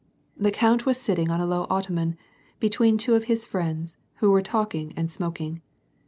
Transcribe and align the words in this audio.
The 0.35 0.49
count 0.49 0.87
was 0.87 0.99
sitting 0.99 1.29
on 1.29 1.39
a 1.39 1.45
low 1.45 1.67
ottoman, 1.69 2.17
between 2.59 2.97
two 2.97 3.13
of 3.13 3.25
his 3.25 3.45
friends, 3.45 3.97
who 4.15 4.31
were 4.31 4.41
talking 4.41 4.93
and 4.97 5.11
smoking. 5.11 5.61